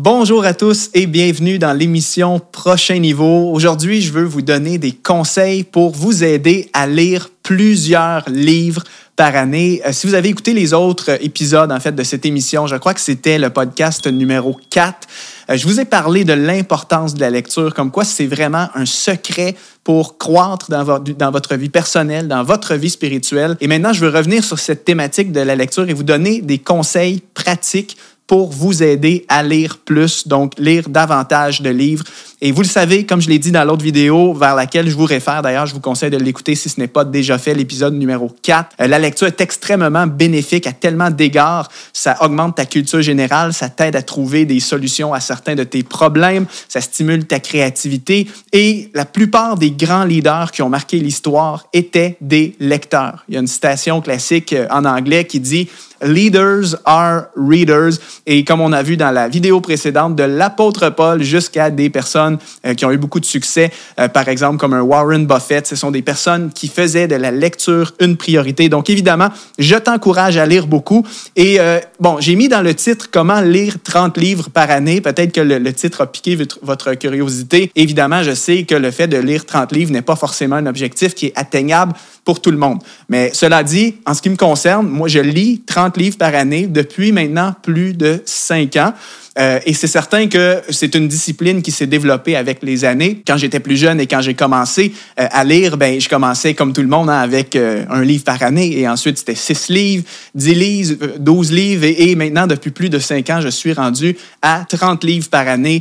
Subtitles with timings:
[0.00, 3.50] Bonjour à tous et bienvenue dans l'émission Prochain Niveau.
[3.50, 8.84] Aujourd'hui, je veux vous donner des conseils pour vous aider à lire plusieurs livres
[9.16, 9.82] par année.
[9.84, 12.94] Euh, si vous avez écouté les autres épisodes en fait de cette émission, je crois
[12.94, 15.08] que c'était le podcast numéro 4.
[15.50, 18.86] Euh, je vous ai parlé de l'importance de la lecture, comme quoi c'est vraiment un
[18.86, 23.56] secret pour croître dans, dans votre vie personnelle, dans votre vie spirituelle.
[23.60, 26.58] Et maintenant, je veux revenir sur cette thématique de la lecture et vous donner des
[26.58, 27.96] conseils pratiques
[28.28, 32.04] pour vous aider à lire plus, donc lire davantage de livres.
[32.40, 35.06] Et vous le savez, comme je l'ai dit dans l'autre vidéo vers laquelle je vous
[35.06, 38.30] réfère, d'ailleurs, je vous conseille de l'écouter si ce n'est pas déjà fait, l'épisode numéro
[38.42, 38.76] 4.
[38.80, 41.68] Euh, la lecture est extrêmement bénéfique à tellement d'égards.
[41.92, 45.82] Ça augmente ta culture générale, ça t'aide à trouver des solutions à certains de tes
[45.82, 48.28] problèmes, ça stimule ta créativité.
[48.52, 53.24] Et la plupart des grands leaders qui ont marqué l'histoire étaient des lecteurs.
[53.28, 55.68] Il y a une citation classique euh, en anglais qui dit
[56.02, 57.98] Leaders are readers.
[58.26, 62.27] Et comme on a vu dans la vidéo précédente, de l'apôtre Paul jusqu'à des personnes
[62.66, 65.76] euh, qui ont eu beaucoup de succès, euh, par exemple comme un Warren Buffett, ce
[65.76, 68.68] sont des personnes qui faisaient de la lecture une priorité.
[68.68, 71.06] Donc évidemment, je t'encourage à lire beaucoup.
[71.36, 75.00] Et euh, bon, j'ai mis dans le titre comment lire 30 livres par année.
[75.00, 77.70] Peut-être que le, titre a piqué votre curiosité.
[77.76, 81.14] Évidemment, je sais que le fait de lire 30 livres n'est pas forcément un objectif
[81.14, 81.92] qui est atteignable
[82.24, 82.80] pour tout le monde.
[83.08, 86.66] Mais cela dit, en ce qui me concerne, moi, je lis 30 livres par année
[86.66, 88.92] depuis maintenant plus de 5 ans.
[89.38, 93.22] Euh, et c'est certain que c'est une discipline qui s'est développée avec les années.
[93.26, 96.72] Quand j'étais plus jeune et quand j'ai commencé euh, à lire, ben, je commençais comme
[96.72, 98.78] tout le monde hein, avec euh, un livre par année.
[98.78, 101.84] Et ensuite, c'était 6 livres, 10 livres, 12 livres.
[101.84, 105.46] Et, et, maintenant, depuis plus de 5 ans, je suis rendu à 30 livres par
[105.46, 105.80] année.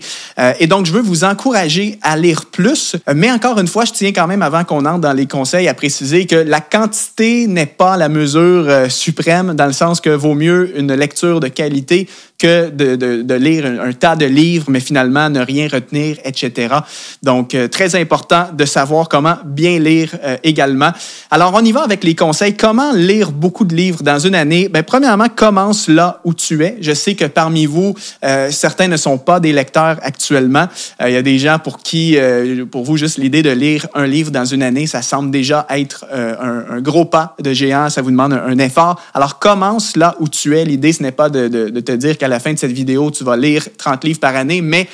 [0.59, 2.95] et donc, je veux vous encourager à lire plus.
[3.13, 5.73] Mais encore une fois, je tiens quand même, avant qu'on entre dans les conseils, à
[5.73, 10.77] préciser que la quantité n'est pas la mesure suprême, dans le sens que vaut mieux
[10.77, 15.27] une lecture de qualité que de, de, de lire un, tas de livres, mais finalement
[15.29, 16.75] ne rien retenir, etc.
[17.23, 20.91] Donc, euh, très important de savoir comment bien lire euh, également.
[21.31, 22.55] Alors, on y va avec les conseils.
[22.55, 24.69] Comment lire beaucoup de livres dans une année?
[24.69, 26.77] Bien, premièrement, commence là où tu es.
[26.79, 30.67] Je sais que parmi vous, euh, certains ne sont pas des lecteurs actuellement.
[31.01, 33.87] Euh, il y a des gens pour qui, euh, pour vous, juste l'idée de lire
[33.95, 37.89] un livre dans une année, ça semble déjà être un, un, gros pas de géant.
[37.89, 39.01] Ça vous demande un, effort.
[39.15, 40.65] Alors, commence là où tu es.
[40.65, 43.23] L'idée, ce n'est pas de, de, de te dire la fin de cette vidéo, tu
[43.23, 44.87] vas lire 30 livres par année, mais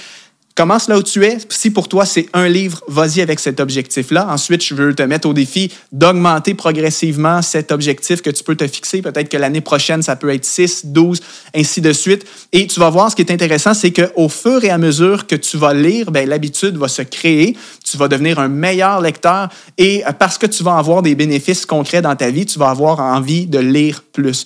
[0.56, 1.40] Commence là où tu es?
[1.50, 4.28] Si pour toi, c'est un livre, vas-y avec cet objectif-là.
[4.30, 8.68] Ensuite, je veux te mettre au défi d'augmenter progressivement cet objectif que tu peux te
[8.68, 9.02] fixer.
[9.02, 11.22] Peut-être que l'année prochaine, ça peut être 6, 12,
[11.56, 12.24] ainsi de suite.
[12.52, 15.36] Et tu vas voir, ce qui est intéressant, c'est qu'au fur et à mesure que
[15.36, 17.58] tu vas lire, ben, l'habitude va se créer.
[17.84, 19.50] Tu vas devenir un meilleur lecteur.
[19.80, 23.00] Et parce que tu vas avoir des bénéfices concrets dans ta vie, tu vas avoir
[23.00, 24.04] envie de lire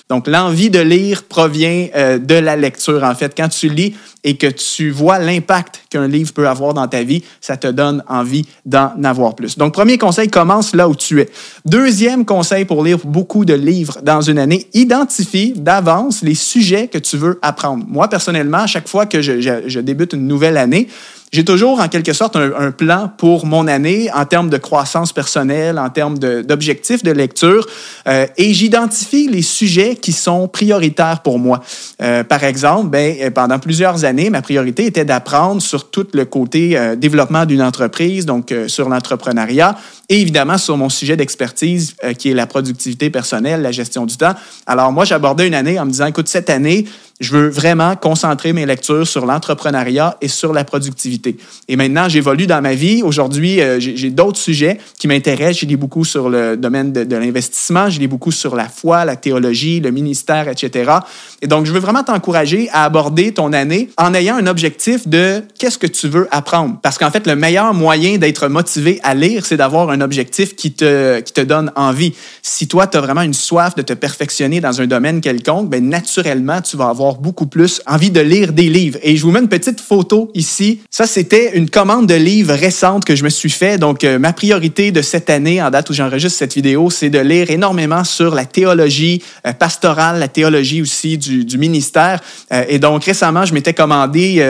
[0.09, 3.33] Donc, l'envie de lire provient euh, de la lecture, en fait.
[3.35, 7.23] Quand tu lis, et que tu vois l'impact qu'un livre peut avoir dans ta vie,
[7.39, 9.57] ça te donne envie d'en avoir plus.
[9.57, 11.29] Donc, premier conseil, commence là où tu es.
[11.65, 16.97] Deuxième conseil pour lire beaucoup de livres dans une année, identifie d'avance les sujets que
[16.97, 17.85] tu veux apprendre.
[17.87, 20.87] Moi, personnellement, à chaque fois que je débute une nouvelle année,
[21.33, 25.77] j'ai toujours, en quelque sorte, un, plan pour mon année en termes de croissance personnelle,
[25.77, 27.67] en termes d'objectifs de, lecture,
[28.07, 31.61] euh, et j'identifie les sujets qui sont prioritaires pour moi.
[32.01, 36.77] Euh, par exemple, ben, pendant plusieurs années, ma priorité était d'apprendre sur tout le côté
[36.77, 39.77] euh, développement d'une entreprise, donc euh, sur l'entrepreneuriat,
[40.09, 44.17] et évidemment sur mon sujet d'expertise euh, qui est la productivité personnelle, la gestion du
[44.17, 44.33] temps.
[44.65, 46.85] Alors moi, j'abordais une année en me disant, écoute, cette année,
[47.19, 51.37] je veux vraiment concentrer mes lectures sur l'entrepreneuriat et sur la productivité.
[51.67, 53.01] Et maintenant, j'évolue dans ma vie.
[53.01, 55.61] Aujourd'hui, euh, j'ai d'autres sujets qui m'intéressent.
[55.61, 59.15] J'ai lis beaucoup sur le domaine de, l'investissement, j'ai lis beaucoup sur la foi, la
[59.15, 60.91] théologie, le ministère, etc.
[61.41, 65.41] Et donc, je veux vraiment t'encourager à aborder ton année en ayant un objectif de
[65.57, 66.77] qu'est-ce que tu veux apprendre.
[66.83, 70.73] Parce qu'en fait, le meilleur moyen d'être motivé à lire, c'est d'avoir un objectif qui
[70.73, 72.13] te, qui te donne envie.
[72.43, 75.87] Si toi, tu as vraiment une soif de te perfectionner dans un domaine quelconque, ben
[75.89, 78.99] naturellement, tu vas avoir beaucoup plus envie de lire des livres.
[79.01, 80.81] Et je vous mets une petite photo ici.
[80.89, 83.77] Ça, c'était une commande de livres récente que je me suis fait.
[83.77, 87.19] Donc, euh, ma priorité de cette année, en date où j'enregistre cette vidéo, c'est de
[87.19, 92.21] lire énormément sur la théologie euh, pastorale, la théologie aussi du, ministère.
[92.51, 94.45] Euh, et donc, récemment, je m'étais commandé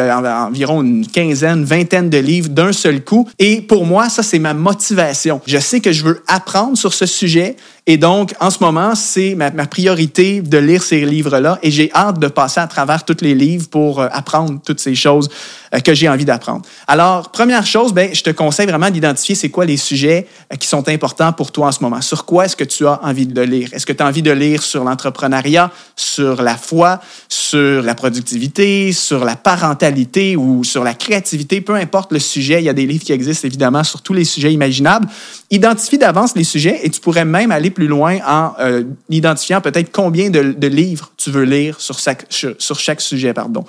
[0.48, 3.30] environ une quinzaine, vingtaine de livres d'un seul coup.
[3.39, 5.42] Et pour moi, ça, c'est ma motivation.
[5.45, 7.56] Je sais que je veux apprendre sur ce sujet.
[7.89, 11.89] Et donc, en ce moment, c'est ma, ma, priorité de lire ces livres-là et j'ai
[11.94, 15.30] hâte de passer à travers tous les livres pour euh, apprendre toutes ces choses.
[15.77, 16.63] Euh, que j'ai envie d'apprendre.
[16.88, 20.68] Alors, première chose, ben, je te conseille vraiment d'identifier c'est quoi les sujets euh, qui
[20.68, 22.01] sont importants pour toi en ce moment.
[22.01, 23.69] Sur quoi est-ce que tu as envie de lire?
[23.74, 28.91] Est-ce que tu as envie de lire sur l'entrepreneuriat, sur la foi, sur la productivité,
[28.91, 31.62] sur la parentalité ou sur la créativité?
[31.62, 34.25] Peu importe le sujet, il y a des livres qui existent évidemment sur tous les
[34.25, 35.07] sujets imaginables.
[35.51, 39.91] Identifie d'avance les sujets et tu pourrais même aller plus loin en euh, identifiant peut-être
[39.91, 43.33] combien de, livres tu veux lire sur chaque, sur chaque sujet.
[43.33, 43.63] Pardon.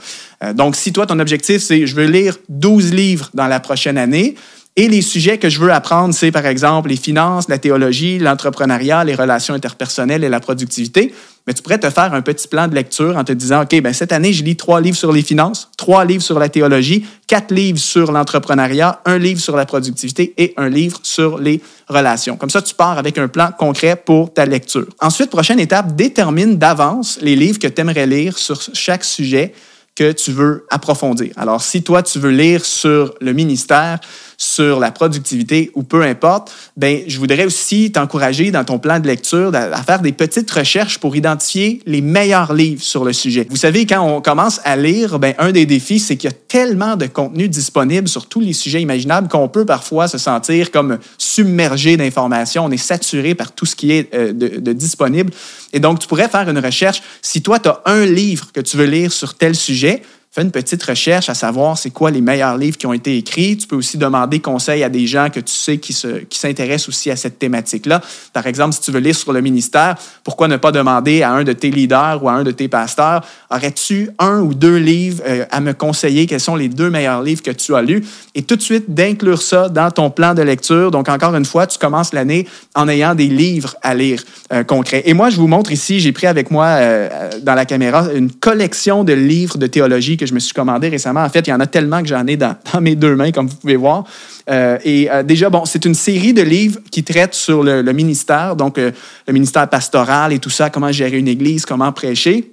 [0.54, 4.34] Donc, si toi, ton objectif, c'est je veux lire 12 livres dans la prochaine année,
[4.78, 9.02] et les sujets que je veux apprendre, c'est par exemple les finances, la théologie, l'entrepreneuriat,
[9.02, 11.12] les relations interpersonnelles et la productivité.
[11.48, 13.92] Mais tu pourrais te faire un petit plan de lecture en te disant, OK, ben
[13.92, 17.52] cette année, je lis trois livres sur les finances, trois livres sur la théologie, quatre
[17.52, 22.36] livres sur l'entrepreneuriat, un livre sur la productivité et un livre sur les relations.
[22.36, 24.86] Comme ça, tu pars avec un plan concret pour ta lecture.
[25.00, 29.54] Ensuite, prochaine étape, détermine d'avance les livres que tu aimerais lire sur chaque sujet
[29.98, 31.32] que tu veux approfondir.
[31.36, 33.98] Alors, si toi, tu veux lire sur le ministère,
[34.40, 39.06] sur la productivité ou peu importe, ben, je voudrais aussi t'encourager dans ton plan de
[39.08, 43.48] lecture à faire des petites recherches pour identifier les meilleurs livres sur le sujet.
[43.50, 46.36] Vous savez, quand on commence à lire, ben, un des défis, c'est qu'il y a
[46.46, 50.98] tellement de contenu disponible sur tous les sujets imaginables qu'on peut parfois se sentir comme
[51.18, 52.64] submergé d'informations.
[52.64, 55.32] On est saturé par tout ce qui est euh, de, disponible.
[55.72, 57.02] Et donc, tu pourrais faire une recherche.
[57.22, 60.50] Si toi, tu as un livre que tu veux lire sur tel sujet, fais une
[60.50, 63.56] petite recherche à savoir c'est quoi les meilleurs livres qui ont été écrits.
[63.56, 66.90] Tu peux aussi demander conseil à des gens que tu sais qui, se, qui s'intéressent
[66.90, 68.02] aussi à cette thématique-là.
[68.32, 71.44] Par exemple, si tu veux lire sur le ministère, pourquoi ne pas demander à un
[71.44, 75.44] de tes leaders ou à un de tes pasteurs, aurais-tu un ou deux livres euh,
[75.50, 76.26] à me conseiller?
[76.26, 78.04] Quels sont les deux meilleurs livres que tu as lus?
[78.34, 80.90] Et tout de suite, d'inclure ça dans ton plan de lecture.
[80.90, 84.22] Donc, encore une fois, tu commences l'année en ayant des livres à lire
[84.52, 85.02] euh, concrets.
[85.06, 88.30] Et moi, je vous montre ici, j'ai pris avec moi euh, dans la caméra une
[88.30, 91.22] collection de livres de théologie que je me suis commandé récemment.
[91.22, 93.46] En fait, il y en a tellement que j'en ai dans, mes deux mains, comme
[93.46, 94.04] vous pouvez voir.
[94.50, 98.56] Euh, et euh, déjà, bon, c'est une série de livres qui traitent sur le, ministère,
[98.56, 98.90] donc euh,
[99.26, 102.52] le ministère pastoral et tout ça, comment gérer une église, comment prêcher.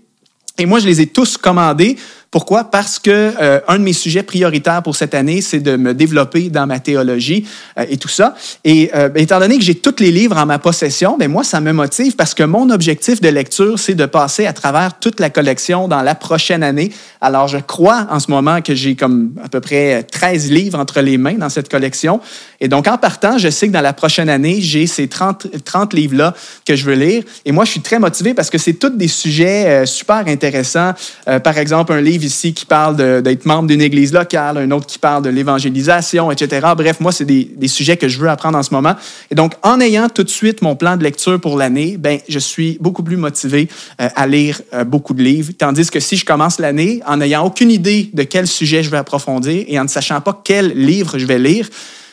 [0.58, 1.98] Et moi, je les ai tous commandés
[2.32, 2.66] pourquoi?
[2.66, 6.50] Parce que euh, un de mes sujets prioritaires pour cette année, c'est de me développer
[6.50, 7.48] dans ma théologie
[7.80, 8.36] euh, et tout ça.
[8.64, 11.44] Et euh, ben, étant donné que j'ai tous les livres en ma possession, ben, moi,
[11.44, 15.20] ça me motive parce que mon objectif de lecture, c'est de passer à travers toute
[15.20, 16.92] la collection dans la prochaine année.
[17.22, 21.02] Alors, je crois en ce moment que j'ai comme à peu près 13 livres entre
[21.02, 22.20] les mains dans cette collection.
[22.60, 25.94] Et donc, en partant, je sais que dans la prochaine année, j'ai ces 30, 30
[25.94, 26.34] livres-là
[26.66, 27.24] que je veux lire.
[27.46, 30.94] Et moi, je suis très motivé parce que c'est tous des sujets super intéressants.
[31.26, 35.00] par exemple, un livre ici qui parle d'être membre d'une église locale, un autre qui
[35.00, 36.68] parle de l'évangélisation, etc.
[36.76, 38.96] Bref, moi, c'est des, sujets que je veux apprendre en ce moment.
[39.32, 42.40] Et donc, en ayant tout de suite mon plan de lecture pour l'année, ben, je
[42.40, 43.68] suis beaucoup plus motivé
[44.02, 45.54] euh, à lire euh, beaucoup de livres.
[45.58, 48.98] Tandis que si je commence l'année en n'ayant aucune idée de quel sujet je vais
[48.98, 51.70] approfondir et en ne sachant pas quel livre je vais lire,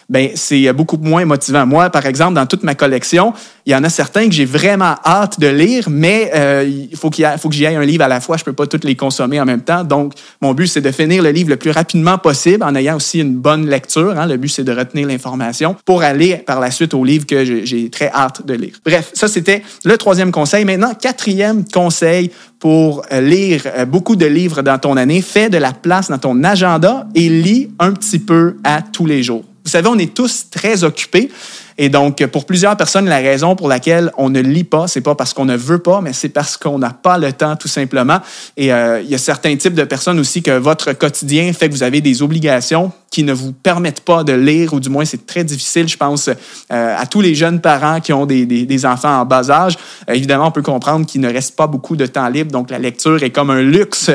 [0.09, 1.67] ben c'est beaucoup moins motivant.
[1.67, 3.33] Moi, par exemple, dans toute ma collection,
[3.67, 7.11] il y en a certains que j'ai vraiment hâte de lire, mais euh, il faut
[7.11, 8.37] qu'il faut que j'y aille un livre à la fois.
[8.37, 9.85] Je peux pas tous les consommer en même temps.
[9.85, 13.21] Donc, mon but, c'est de finir le livre le plus rapidement possible en ayant aussi
[13.21, 14.19] une bonne lecture.
[14.19, 14.27] Hein.
[14.27, 17.91] Le but, c'est de retenir l'information pour aller par la suite au livre que j'ai
[17.91, 18.75] très hâte de lire.
[18.85, 20.65] Bref, ça, c'était le troisième conseil.
[20.65, 25.59] Maintenant, quatrième conseil pour euh, lire euh, beaucoup de livres dans ton année, fais de
[25.59, 29.45] la place dans ton agenda et lis un petit peu à tous les jours.
[29.73, 31.31] Vous savez, on est tous très occupés.
[31.79, 35.15] Et donc, pour plusieurs personnes, la raison pour laquelle on ne lit pas, c'est pas
[35.15, 38.19] parce qu'on ne veut pas, mais c'est parce qu'on n'a pas le temps, tout simplement.
[38.57, 41.75] Et euh, il y a certains types de personnes aussi que votre quotidien fait que
[41.75, 45.27] vous avez des obligations qui ne vous permettent pas de lire, ou du moins c'est
[45.27, 49.21] très difficile, je pense, euh, à tous les jeunes parents qui ont des, des, enfants
[49.21, 49.77] en bas âge.
[50.09, 52.79] Euh, évidemment, on peut comprendre qu'il ne reste pas beaucoup de temps libre, donc la
[52.79, 54.11] lecture est comme un luxe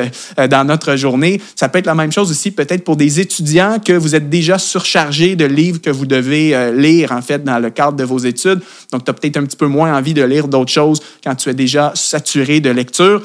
[0.50, 1.39] dans notre journée.
[1.55, 4.58] Ça peut être la même chose aussi peut-être pour des étudiants que vous êtes déjà
[4.58, 8.60] surchargés de livres que vous devez lire, en fait, dans le cadre de vos études.
[8.92, 11.50] Donc, tu as peut-être un petit peu moins envie de lire d'autres choses quand tu
[11.50, 13.22] es déjà saturé de lecture.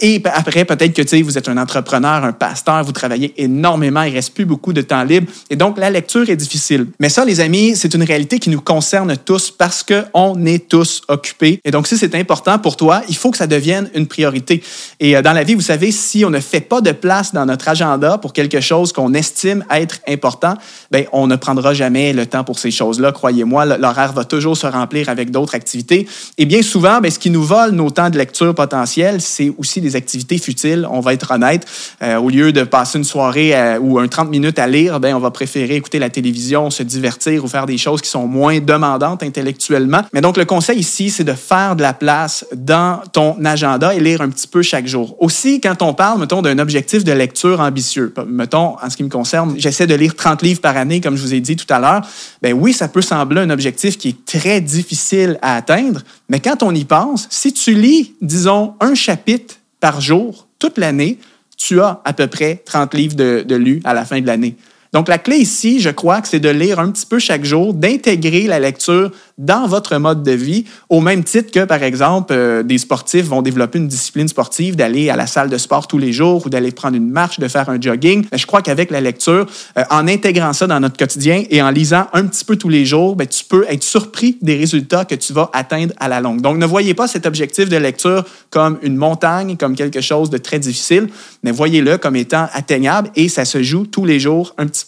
[0.00, 4.34] et après, peut-être que, vous êtes un entrepreneur, un pasteur, vous travaillez énormément, il reste
[4.34, 5.30] plus beaucoup de temps libre.
[5.50, 6.86] Et donc, la lecture est difficile.
[6.98, 11.02] Mais ça, les amis, c'est une réalité qui nous concerne tous parce qu'on est tous
[11.08, 11.60] occupés.
[11.64, 14.62] Et donc, si c'est important pour toi, il faut que ça devienne une priorité.
[14.98, 17.46] Et euh, dans la vie, vous savez, si on ne fait pas de place dans
[17.46, 20.54] notre agenda pour quelque chose qu'on estime être important,
[20.90, 23.49] ben, on ne prendra jamais le temps pour ces choses-là, croyez-moi.
[23.50, 26.06] Moi, l'horaire va toujours se remplir avec d'autres activités.
[26.38, 29.80] Et bien souvent, ben, ce qui nous vole nos temps de lecture potentiels, c'est aussi
[29.80, 30.86] des activités futiles.
[30.88, 31.66] On va être honnête.
[32.02, 35.18] Euh, au lieu de passer une soirée ou un 30 minutes à lire, ben, on
[35.18, 39.24] va préférer écouter la télévision, se divertir ou faire des choses qui sont moins demandantes
[39.24, 40.02] intellectuellement.
[40.12, 44.00] Mais donc, le conseil ici, c'est de faire de la place dans ton agenda et
[44.00, 45.16] lire un petit peu chaque jour.
[45.18, 49.08] Aussi, quand on parle, mettons, d'un objectif de lecture ambitieux, mettons, en ce qui me
[49.08, 51.80] concerne, j'essaie de lire 30 livres par année, comme je vous ai dit tout à
[51.80, 52.02] l'heure,
[52.42, 56.62] ben oui, ça peut sembler un objectif qui est très difficile à atteindre, mais quand
[56.62, 61.18] on y pense, si tu lis, disons, un chapitre par jour, toute l'année,
[61.56, 64.56] tu as à peu près 30 livres de, de lus à la fin de l'année.
[64.92, 67.74] Donc, la clé ici, je crois que c'est de lire un petit peu chaque jour,
[67.74, 72.62] d'intégrer la lecture dans votre mode de vie, au même titre que, par exemple, euh,
[72.64, 76.12] des sportifs vont développer une discipline sportive, d'aller à la salle de sport tous les
[76.12, 78.26] jours ou d'aller prendre une marche, de faire un jogging.
[78.32, 79.46] Je crois qu'avec la lecture,
[79.78, 82.84] euh, en intégrant ça dans notre quotidien et en lisant un petit peu tous les
[82.84, 86.40] jours, ben, tu peux être surpris des résultats que tu vas atteindre à la longue.
[86.40, 90.38] Donc, ne voyez pas cet objectif de lecture comme une montagne, comme quelque chose de
[90.38, 91.08] très difficile,
[91.44, 94.79] mais voyez-le comme étant atteignable et ça se joue tous les jours un petit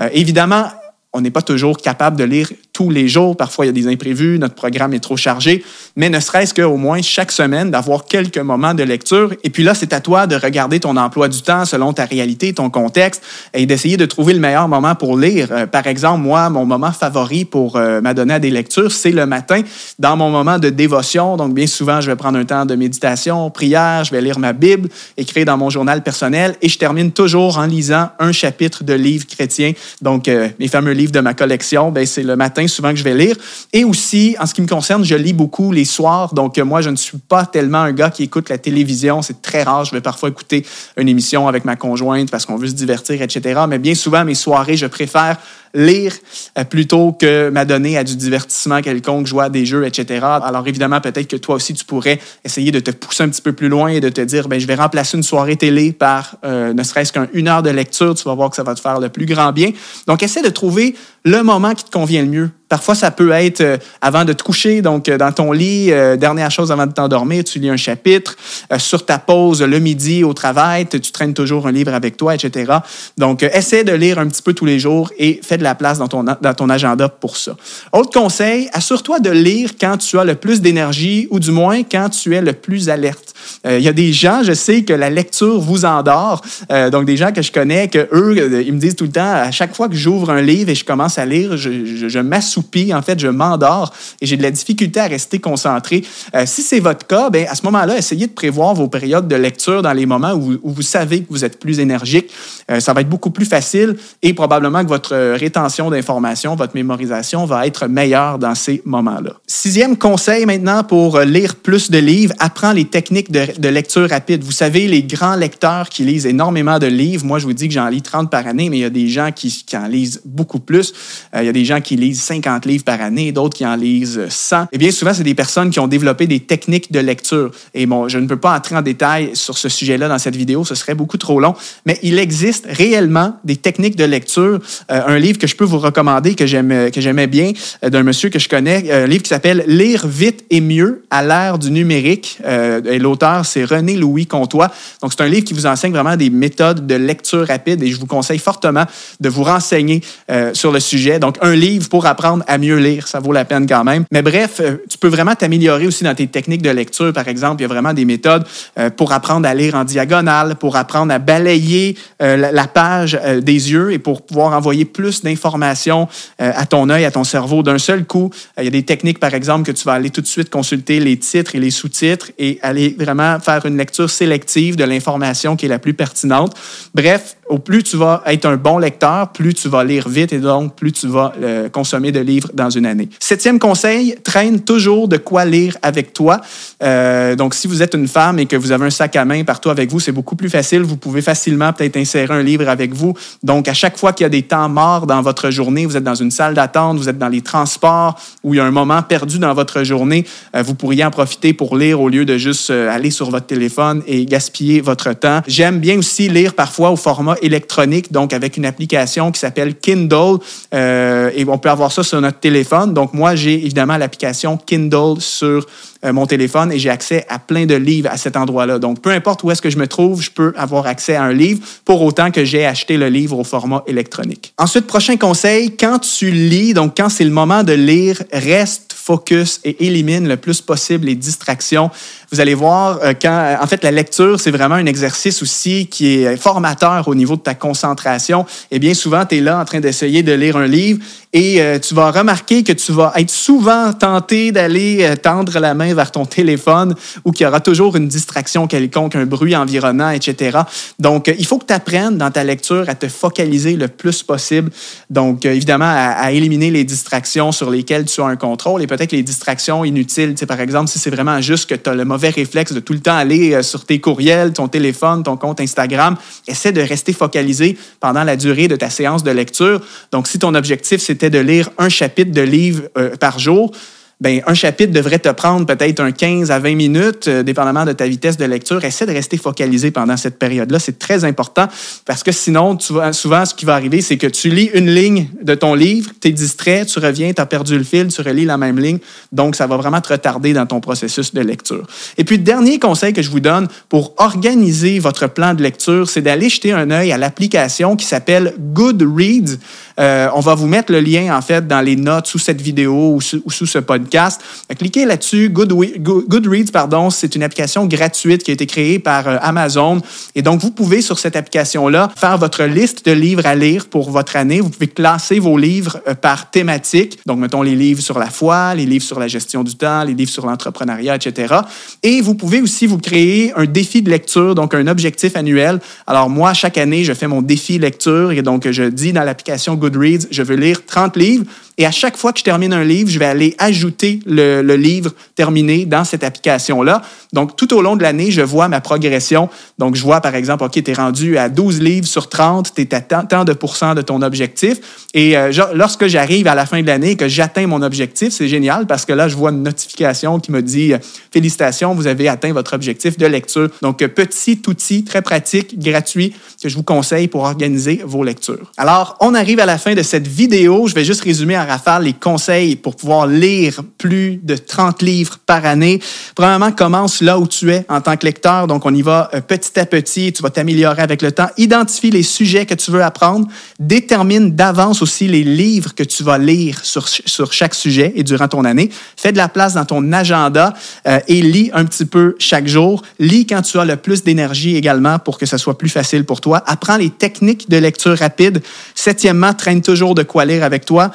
[0.00, 0.70] Euh, évidemment,
[1.12, 3.38] on n'est pas toujours capable de lire tous les jours.
[3.38, 5.64] Parfois, il y a des imprévus, notre programme est trop chargé,
[5.96, 9.32] mais ne serait-ce qu'au moins chaque semaine, d'avoir quelques moments de lecture.
[9.44, 12.52] Et puis là, c'est à toi de regarder ton emploi du temps selon ta réalité,
[12.52, 13.22] ton contexte,
[13.54, 15.48] et d'essayer de trouver le meilleur moment pour lire.
[15.52, 19.24] Euh, par exemple, moi, mon moment favori pour euh, m'adonner à des lectures, c'est le
[19.24, 19.62] matin,
[19.98, 21.38] dans mon moment de dévotion.
[21.38, 24.52] Donc, bien souvent, je vais prendre un temps de méditation, prière, je vais lire ma
[24.52, 28.92] Bible, écrire dans mon journal personnel, et je termine toujours en lisant un chapitre de
[28.92, 29.72] livre chrétien.
[30.02, 33.04] Donc, euh, mes fameux livres de ma collection, ben, c'est le matin souvent que je
[33.04, 33.36] vais lire.
[33.72, 36.34] Et aussi, en ce qui me concerne, je lis beaucoup les soirs.
[36.34, 39.22] Donc, moi, je ne suis pas tellement un gars qui écoute la télévision.
[39.22, 39.84] C'est très rare.
[39.84, 40.64] Je vais parfois écouter
[40.96, 43.60] une émission avec ma conjointe parce qu'on veut se divertir, etc.
[43.68, 45.38] Mais bien souvent, mes soirées, je préfère
[45.76, 46.14] lire
[46.58, 50.20] euh, plutôt que m'adonner à du divertissement quelconque, jouer à des jeux, etc.
[50.22, 53.52] Alors évidemment, peut-être que toi aussi, tu pourrais essayer de te pousser un petit peu
[53.52, 56.72] plus loin et de te dire, ben, je vais remplacer une soirée télé par euh,
[56.72, 58.14] ne serait-ce qu'une heure de lecture.
[58.14, 59.70] Tu vas voir que ça va te faire le plus grand bien.
[60.06, 60.94] Donc, essaie de trouver
[61.24, 62.50] le moment qui te convient le mieux.
[62.68, 65.86] Parfois, ça peut être euh, avant de te coucher, donc dans ton lit,
[66.18, 68.36] dernière chose avant de t'endormir, tu lis un chapitre.
[68.78, 72.72] sur ta pause le midi au travail, tu traînes toujours un livre avec toi, etc.
[73.16, 75.98] Donc, essaie de lire un petit peu tous les jours et fais de la place
[75.98, 77.56] dans ton, dans ton agenda pour ça.
[77.92, 82.08] Autre conseil, assure-toi de lire quand tu as le plus d'énergie ou du moins quand
[82.10, 83.34] tu es le plus alerte.
[83.66, 86.42] Euh, il y a des gens, je sais que la lecture vous endort.
[86.70, 89.10] Euh, donc, des gens que je connais, que eux, euh, ils me disent tout le
[89.10, 92.18] temps, à chaque fois que j'ouvre un livre et je commence à lire, je, je,
[92.18, 96.04] m'assoupis, en fait, je m'endors et j'ai de la difficulté à rester concentré.
[96.44, 99.82] si c'est votre cas, ben, à ce moment-là, essayez de prévoir vos périodes de lecture
[99.82, 102.30] dans les moments où, où vous savez que vous êtes plus énergique.
[102.78, 107.66] ça va être beaucoup plus facile et probablement que votre rétention d'informations, votre mémorisation va
[107.66, 109.32] être meilleure dans ces moments-là.
[109.46, 114.42] Sixième conseil maintenant pour lire plus de livres, apprends les techniques de de, lecture rapide.
[114.42, 117.74] Vous savez, les grands lecteurs qui lisent énormément de livres, moi, je vous dis que
[117.74, 120.60] j'en lis 30 par année, mais il y a des gens qui, en lisent beaucoup
[120.60, 120.92] plus.
[121.34, 123.76] Euh, il y a des gens qui lisent 50 livres par année, d'autres qui en
[123.76, 124.68] lisent 100.
[124.72, 127.50] Et bien souvent, c'est des personnes qui ont développé des techniques de lecture.
[127.74, 130.64] Et bon, je ne peux pas entrer en détail sur ce sujet-là dans cette vidéo,
[130.64, 134.60] ce serait beaucoup trop long, mais il existe réellement des techniques de lecture.
[134.90, 137.52] Euh, un livre que je peux vous recommander, que j'aimais bien,
[137.84, 141.24] euh, d'un monsieur que je connais, un livre qui s'appelle Lire vite et mieux à
[141.24, 142.38] l'ère du numérique.
[142.46, 142.98] et
[143.44, 144.70] c'est René Louis Comtois.
[145.02, 147.98] Donc, c'est un livre qui vous enseigne vraiment des méthodes de lecture rapide et je
[147.98, 148.84] vous conseille fortement
[149.20, 151.18] de vous renseigner euh, sur le sujet.
[151.18, 154.04] Donc, un livre pour apprendre à mieux lire, ça vaut la peine quand même.
[154.12, 157.12] Mais bref, euh, tu peux vraiment t'améliorer aussi dans tes techniques de lecture.
[157.12, 158.44] Par exemple, il y a vraiment des méthodes
[158.78, 163.92] euh, pour apprendre à lire en diagonale, pour apprendre à balayer la, page des yeux
[163.92, 166.08] et pour pouvoir envoyer plus d'informations
[166.38, 168.30] à ton œil, à ton cerveau d'un seul coup.
[168.58, 170.98] il y a des techniques, par exemple, que tu vas aller tout de suite consulter
[171.00, 175.66] les titres et les sous-titres et aller vraiment faire une lecture sélective de l'information qui
[175.66, 176.54] est la plus pertinente.
[176.94, 180.38] Bref, au plus tu vas être un bon lecteur, plus tu vas lire vite et
[180.38, 183.08] donc plus tu vas euh, consommer de livres dans une année.
[183.20, 186.40] Septième conseil, traîne toujours de quoi lire avec toi.
[186.82, 189.44] Euh, donc, si vous êtes une femme et que vous avez un sac à main
[189.44, 190.82] partout avec vous, c'est beaucoup plus facile.
[190.82, 193.14] Vous pouvez facilement peut-être insérer un livre avec vous.
[193.42, 196.04] Donc, à chaque fois qu'il y a des temps morts dans votre journée, vous êtes
[196.04, 199.02] dans une salle d'attente, vous êtes dans les transports, où il y a un moment
[199.02, 202.70] perdu dans votre journée, euh, vous pourriez en profiter pour lire au lieu de juste
[202.96, 205.40] aller sur votre téléphone et gaspiller votre temps.
[205.46, 210.38] J'aime bien aussi lire parfois au format électronique, donc avec une application qui s'appelle Kindle.
[210.74, 212.92] Euh, et on peut avoir ça sur notre téléphone.
[212.92, 215.66] Donc moi, j'ai évidemment l'application Kindle sur
[216.04, 218.78] euh, mon téléphone et j'ai accès à plein de livres à cet endroit-là.
[218.78, 221.32] Donc, peu importe où est-ce que je me trouve, je peux avoir accès à un
[221.32, 224.52] livre pour autant que j'ai acheté le livre au format électronique.
[224.58, 229.60] Ensuite, prochain conseil, quand tu lis, donc quand c'est le moment de lire, reste focus
[229.62, 231.90] et élimine le plus possible les distractions.
[232.32, 235.86] Vous allez voir, euh, quand, euh, en fait, la lecture, c'est vraiment un exercice aussi
[235.86, 238.44] qui est formateur au niveau de ta concentration.
[238.72, 240.98] Et bien souvent, tu es là en train d'essayer de lire un livre
[241.32, 245.94] et euh, tu vas remarquer que tu vas être souvent tenté d'aller tendre la main
[245.94, 250.58] vers ton téléphone ou qu'il y aura toujours une distraction quelconque, un bruit environnant, etc.
[250.98, 254.70] Donc, il faut que tu apprennes dans ta lecture à te focaliser le plus possible.
[255.10, 259.84] Donc, évidemment, à, éliminer les distractions sur lesquelles tu as un contrôle peut-être les distractions
[259.84, 260.30] inutiles.
[260.30, 262.80] Tu sais, par exemple, si c'est vraiment juste que tu as le mauvais réflexe de
[262.80, 266.16] tout le temps aller euh, sur tes courriels, ton téléphone, ton compte Instagram.
[266.46, 269.80] Essaie de rester focalisé pendant la durée de ta séance de lecture.
[270.12, 273.72] Donc, si ton objectif, c'était de lire un chapitre de livre euh, par jour,
[274.18, 277.92] ben, un chapitre devrait te prendre peut-être un 15 à 20 minutes, euh, dépendamment de
[277.92, 278.82] ta vitesse de lecture.
[278.82, 280.78] Essaie de rester focalisé pendant cette période-là.
[280.78, 281.68] C'est très important
[282.06, 285.54] parce que sinon, souvent, ce qui va arriver, c'est que tu lis une ligne de
[285.54, 288.56] ton livre, tu es distrait, tu reviens, tu as perdu le fil, tu relis la
[288.56, 289.00] même ligne.
[289.32, 291.86] Donc, ça va vraiment te retarder dans ton processus de lecture.
[292.16, 296.22] Et puis, dernier conseil que je vous donne pour organiser votre plan de lecture, c'est
[296.22, 299.58] d'aller jeter un œil à l'application qui s'appelle Goodreads.
[299.98, 303.14] Euh, on va vous mettre le lien, en fait, dans les notes sous cette vidéo
[303.14, 304.40] ou sous, ce podcast.
[304.78, 305.48] Cliquez là-dessus.
[305.48, 310.00] Goodreads, pardon, c'est une application gratuite qui a été créée par euh, Amazon.
[310.34, 314.10] Et donc, vous pouvez, sur cette application-là, faire votre liste de livres à lire pour
[314.10, 314.60] votre année.
[314.60, 317.18] Vous pouvez classer vos livres euh, par thématique.
[317.26, 320.14] Donc, mettons les livres sur la foi, les livres sur la gestion du temps, les
[320.14, 321.54] livres sur l'entrepreneuriat, etc.
[322.02, 325.80] Et vous pouvez aussi vous créer un défi de lecture, donc un objectif annuel.
[326.06, 329.74] Alors, moi, chaque année, je fais mon défi lecture et donc, je dis dans l'application
[329.74, 331.44] Goodreads, Goodreads, je veux lire 30 livres.
[331.78, 335.12] Et à chaque fois que je termine un livre, je vais aller ajouter le, livre
[335.34, 337.02] terminé dans cette application-là.
[337.32, 339.50] Donc, tout au long de l'année, je vois ma progression.
[339.78, 342.80] Donc, je vois, par exemple, OK, tu es rendu à 12 livres sur 30, tu
[342.82, 345.06] es à tant, de pourcents de ton objectif.
[345.12, 348.48] Et euh, lorsque j'arrive à la fin de l'année et que j'atteins mon objectif, c'est
[348.48, 350.98] génial parce que là, je vois une notification qui me dit euh,
[351.30, 353.68] Félicitations, vous avez atteint votre objectif de lecture.
[353.82, 358.72] Donc, euh, petit outil très pratique, gratuit, que je vous conseille pour organiser vos lectures.
[358.78, 360.86] Alors, on arrive à la fin de cette vidéo.
[360.88, 365.64] Je vais juste résumer rafale les conseils pour pouvoir lire plus de 30 livres par
[365.64, 366.00] année.
[366.34, 368.66] Premièrement, commence là où tu es en tant que lecteur.
[368.66, 370.32] Donc, on y va euh, petit à petit.
[370.32, 371.48] Tu vas t'améliorer avec le temps.
[371.56, 373.46] Identifie les sujets que tu veux apprendre.
[373.78, 378.48] Détermine d'avance aussi les livres que tu vas lire sur, sur chaque sujet et durant
[378.48, 378.90] ton année.
[379.16, 380.74] Fais de la place dans ton agenda
[381.06, 383.02] euh, et lis un petit peu chaque jour.
[383.18, 386.40] Lis quand tu as le plus d'énergie également pour que ce soit plus facile pour
[386.40, 386.62] toi.
[386.66, 388.62] Apprends les techniques de lecture rapide.
[388.94, 391.10] Septièmement, traîne toujours de quoi lire avec toi.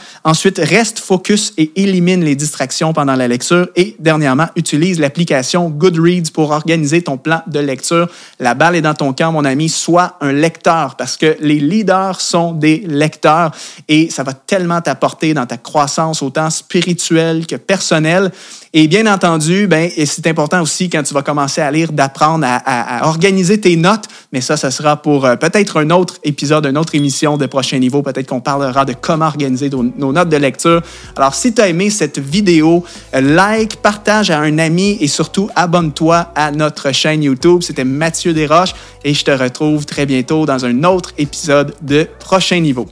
[0.49, 3.67] Reste focus et élimine les distractions pendant la lecture.
[3.75, 8.09] Et dernièrement, utilise l'application Goodreads pour organiser ton plan de lecture.
[8.39, 9.69] La balle est dans ton camp, mon ami.
[9.69, 13.51] Sois un lecteur parce que les leaders sont des lecteurs
[13.87, 18.31] et ça va tellement t'apporter dans ta croissance autant spirituelle que personnelle.
[18.73, 23.05] Et bien entendu, ben, c'est important aussi quand tu vas commencer à lire d'apprendre à,
[23.05, 26.95] organiser tes notes, mais ça, ce sera pour euh, peut-être un autre épisode, une autre
[26.95, 28.01] émission de prochain niveau.
[28.01, 30.81] Peut-être qu'on parlera de comment organiser nos, notes de lecture.
[31.15, 36.31] Alors, si tu as aimé cette vidéo, like, partage à un ami et surtout abonne-toi
[36.33, 37.61] à notre chaîne YouTube.
[37.61, 42.59] C'était Mathieu Desroches et je te retrouve très bientôt dans un autre épisode de Prochain
[42.59, 42.91] Niveau.